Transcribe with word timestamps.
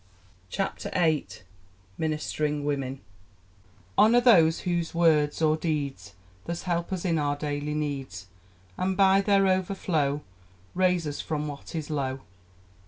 CHAPTER 0.49 0.89
VIII: 0.95 1.27
Ministering 1.95 2.65
Women 2.65 3.01
Honour 3.99 4.19
to 4.21 4.25
those 4.25 4.61
whose 4.61 4.95
words 4.95 5.43
or 5.43 5.55
deeds 5.57 6.15
Thus 6.45 6.63
help 6.63 6.91
us 6.91 7.05
in 7.05 7.19
our 7.19 7.35
daily 7.35 7.75
needs; 7.75 8.25
And 8.77 8.97
by 8.97 9.21
their 9.21 9.45
overflow 9.45 10.23
Raise 10.73 11.05
us 11.05 11.21
from 11.21 11.47
what 11.47 11.75
is 11.75 11.91
low! 11.91 12.21